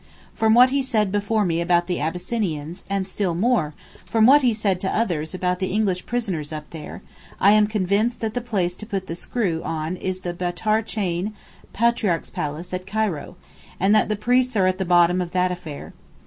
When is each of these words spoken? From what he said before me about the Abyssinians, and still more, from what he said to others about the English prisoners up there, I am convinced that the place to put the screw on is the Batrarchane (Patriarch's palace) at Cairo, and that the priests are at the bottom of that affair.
From 0.33 0.55
what 0.55 0.71
he 0.71 0.81
said 0.81 1.11
before 1.11 1.45
me 1.45 1.61
about 1.61 1.85
the 1.85 1.99
Abyssinians, 2.01 2.83
and 2.89 3.07
still 3.07 3.35
more, 3.35 3.75
from 4.03 4.25
what 4.25 4.41
he 4.41 4.51
said 4.51 4.79
to 4.81 4.89
others 4.89 5.35
about 5.35 5.59
the 5.59 5.71
English 5.71 6.07
prisoners 6.07 6.51
up 6.51 6.67
there, 6.71 7.03
I 7.39 7.51
am 7.51 7.67
convinced 7.67 8.19
that 8.21 8.33
the 8.33 8.41
place 8.41 8.75
to 8.77 8.87
put 8.87 9.05
the 9.05 9.13
screw 9.13 9.61
on 9.63 9.97
is 9.97 10.21
the 10.21 10.33
Batrarchane 10.33 11.33
(Patriarch's 11.71 12.31
palace) 12.31 12.73
at 12.73 12.87
Cairo, 12.87 13.35
and 13.79 13.93
that 13.93 14.09
the 14.09 14.15
priests 14.15 14.55
are 14.55 14.65
at 14.65 14.79
the 14.79 14.85
bottom 14.85 15.21
of 15.21 15.33
that 15.33 15.51
affair. 15.51 15.93